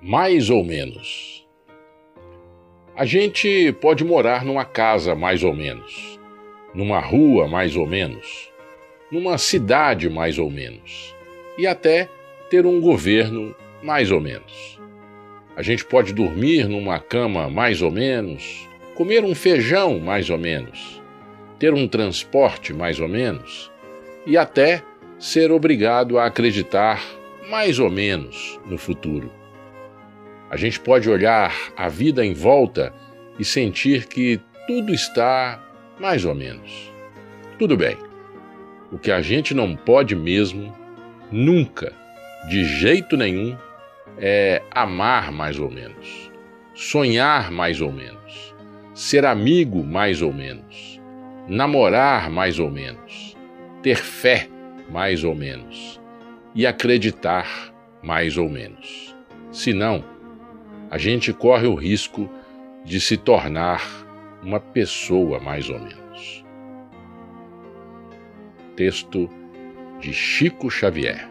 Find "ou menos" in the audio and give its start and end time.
0.48-1.46, 5.42-6.20, 7.76-8.52, 10.38-11.14, 14.10-14.80, 17.82-18.68, 20.30-21.02, 23.00-23.70, 27.80-28.60, 36.24-36.90, 45.58-46.30, 47.80-48.54, 50.22-51.00, 52.58-53.36, 55.22-56.00, 58.36-59.14, 65.68-66.44